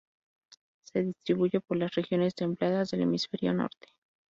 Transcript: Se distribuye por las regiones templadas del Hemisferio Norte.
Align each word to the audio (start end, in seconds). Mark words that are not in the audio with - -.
Se 0.81 1.03
distribuye 1.03 1.61
por 1.61 1.77
las 1.77 1.93
regiones 1.93 2.33
templadas 2.33 2.89
del 2.89 3.01
Hemisferio 3.03 3.53
Norte. 3.53 3.89